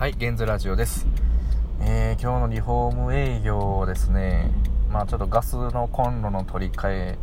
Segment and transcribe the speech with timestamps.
[0.00, 1.06] はい、ゲンズラジオです。
[1.82, 4.50] えー、今日のリフォーム営業ですね、
[4.90, 7.18] まあちょっとガスのコンロの取り替え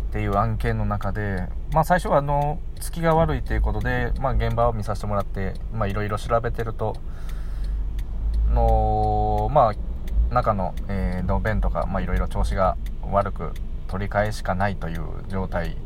[0.00, 6.94] っていう案件の中で、まあ最初はあの、月が悪いということで、まあ現場を見させてもらって、まあいろいろ調べてると、
[8.54, 12.76] の、まあ中の、えー、の弁とか、まあいろいろ調子が
[13.10, 13.54] 悪く
[13.88, 15.76] 取り替えしかないという状態、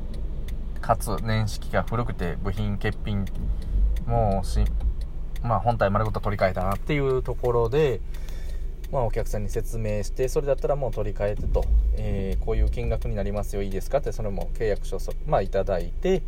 [0.83, 3.25] かつ年式が古くて部品欠品
[4.07, 4.67] もうし
[5.45, 8.00] まあ、本体丸ごと取り替えたなっていうところで、
[8.90, 11.64] まあ、お客さんに説明してそれだったらもう取り替えてと、
[11.96, 16.22] えー、こういう金額になりますよいいですかってそれも契約書、まあ、いただいて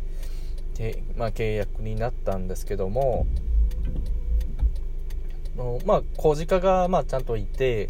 [0.77, 3.25] で、まあ、契約になったんですけども
[5.57, 7.89] のまあ、工事課がまあちゃんといて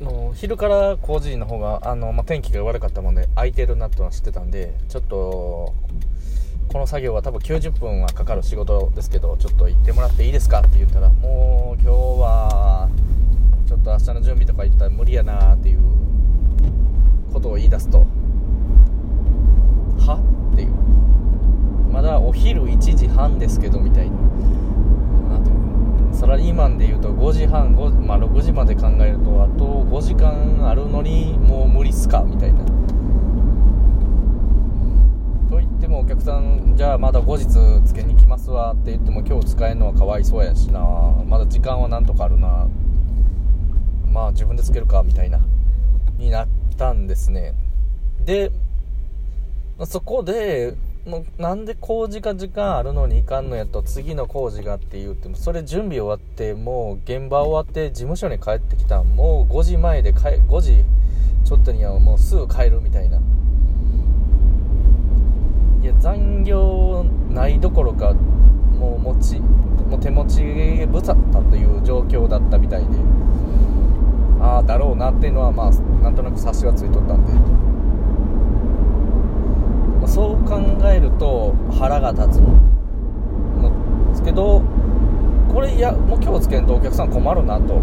[0.00, 5.74] の昼から工事の方があの、まあ、天気が悪かったもんで空いてるなってのは知ってたんでちょっと
[6.74, 12.90] この作業は多分90分はかかる仕事ですけどちょっと行ってもらっていいですかって言ったらもう今日は
[13.68, 15.78] ちょっと明日の準備とか言ったら無理やなっていう
[17.32, 17.98] ことを言い出すと
[20.00, 20.20] は
[20.52, 20.70] っていう
[21.92, 24.16] まだお昼1時半ですけどみたいな
[26.12, 32.64] サラリーマンでいうと5時半5、まあ、6時まで考えるとあと5時間あるのにもう無理っすかみたいな
[35.84, 37.46] でもお客さんじゃあまだ後日
[37.84, 40.80] つけに来ますわって言っても今日使えるのはかわいそうやしな。
[41.26, 42.68] まだ時間はなんとかあるな。
[44.12, 45.40] まあ自分でつけるかみたいな。
[46.16, 46.48] になっ
[46.78, 47.54] たんですね。
[48.24, 48.52] で
[49.86, 60.84] そこでもうなんで工事が時間あるのに行かんのやと次の工事がって言ってもそれ準備終わってもう現場終わって事務所に帰ってきたもう5時前で5時
[61.44, 63.20] ちょっとにはもうすぐ帰るみたいな。
[66.04, 70.42] 残業ないどころかもう持ちもう手持ち
[70.86, 72.88] 無沙汰という状況だったみたいで
[74.38, 75.70] ああだろうなっていうのはまあ
[76.02, 77.32] なんとなく察しはついとったんで、
[79.98, 80.60] まあ、そう考
[80.90, 84.60] えると腹が立つんですけど
[85.54, 87.80] これいやもう今日つけんとお客さん困るなと。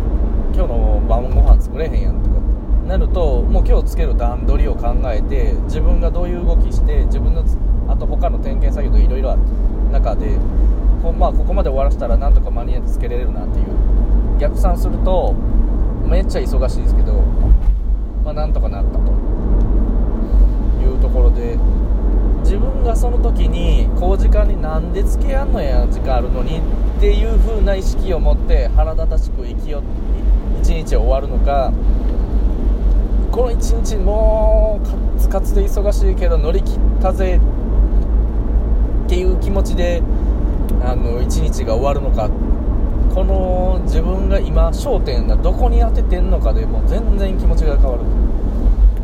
[0.53, 2.35] 今日の晩ご飯作れへんやんとか。
[2.85, 7.45] なるともう今日つける段取りを考えて自分がどういう動きして自分の
[7.91, 9.41] あと他の点検作業といろいろある
[9.91, 10.37] 中で
[11.03, 13.65] こ,、まあ、ここまで終わらせたらなんとか間に合ってつけられるなっていう。
[14.41, 15.35] 逆算すると
[16.03, 17.13] めっちゃ忙しいですけど、
[18.25, 19.11] まあ、なんとかなったと
[20.81, 21.59] いうところで
[22.39, 29.83] 自分がその時に工事間になんでつけやんのや時間あるのにっていう風な意識を持って腹立たしく生きよ
[30.63, 31.71] 一日終わるのか
[33.31, 37.39] この一日もうカツカツで忙しいけど乗り切ったぜ
[39.11, 40.01] っていう気持ちで
[40.81, 42.29] あの一日が終わるのか。
[43.13, 48.03] この自分が今焦点がどこに当ててんのかでもう全然気持ちが変わる。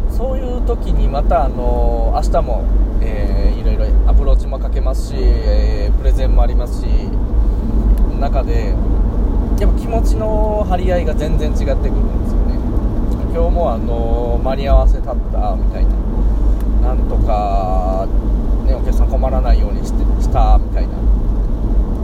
[0.09, 2.63] そういう時にまたあの明日も、
[3.01, 6.85] えー、いろいろアプローチもかけますし、えー、プレゼンもありますし
[8.17, 8.73] 中で
[9.59, 12.55] やっぱ気持ちの張り合いが全然違ってくるんですよね。
[13.35, 15.91] 今日もあの間に合わせたったみたいな。
[16.87, 18.07] なんとか
[18.65, 20.93] ね、お客さん困らないようにしてしたみたいな。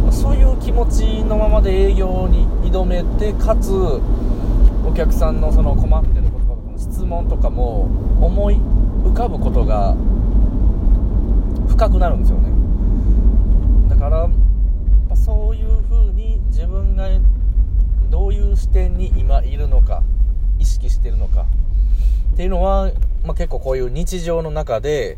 [0.06, 3.72] まそういう気持ちのままで営業に挑めてかつ
[4.86, 7.84] お客さんのその困ってることとかの質問とかも
[8.20, 8.56] 思い
[9.06, 9.96] 浮かぶことが
[11.70, 12.50] 深くなるんですよね。
[13.90, 14.28] だから
[15.16, 17.08] そういう風に自分が
[18.10, 20.04] どういう視点に今いるのか。
[22.44, 22.92] っていうのは、
[23.24, 25.18] まあ、結構こういう日常の中で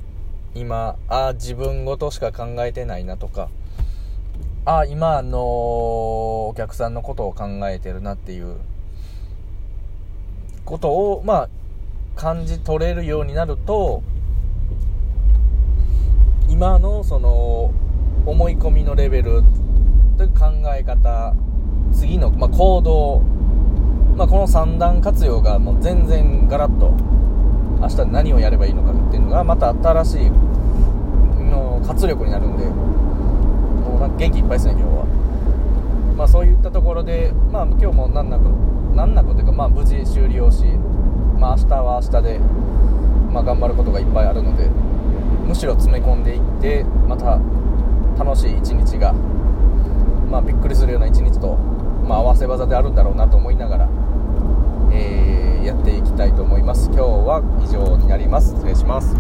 [0.54, 3.50] 今、あ自分ごとしか考えてないなとか、
[4.64, 8.58] あ今、の、お客さんのことを考えてるなっていう
[10.66, 11.50] ことを、まあ、
[12.16, 14.04] 感じ取れるようになると、
[16.48, 17.74] 今のその
[18.28, 19.42] 思い込みのレベル
[20.16, 21.34] という考え方
[21.92, 23.22] 次の、まあ、行動、
[24.16, 27.15] まあ、この三段活用がもう全然ガラッと
[27.86, 35.06] 明日何をやればいいのかっていうのがまた新しいの活力になるんでもうなんか元気いっぱいですね今日は。
[36.18, 38.44] まあそういったところでまあ今日も難なく
[38.96, 40.64] 難なくというかまあ無事終了し
[41.38, 42.40] まあ明日は明日で
[43.32, 44.70] まあ頑張ることがいっぱいあるので
[45.46, 47.40] むしろ詰め込んでいってまた
[48.18, 49.14] 楽しい一日が
[50.32, 51.56] まあびっくりするような一日と
[52.08, 53.90] まあ合わせ技であるんだろうなと思いながら
[54.92, 56.92] えー、やっていきたいと思います。
[56.94, 58.54] 今日は以上になります。
[58.54, 59.16] 失礼します。